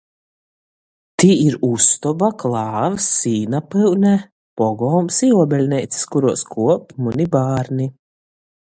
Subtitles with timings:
[1.23, 4.15] Tī ir ustoba, klāvs, sīna pyune,
[4.63, 7.93] pogolms i uobeļneicys, kuruos kuop muni bārni.